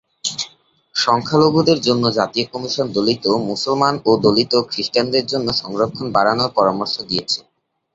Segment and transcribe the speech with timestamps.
[0.95, 7.39] সংখ্যালঘুদের জন্য জাতীয় কমিশন দলিত মুসলমান ও দলিত খ্রিস্টানদের জন্য সংরক্ষণ বাড়ানোর পরামর্শ দিয়েছে।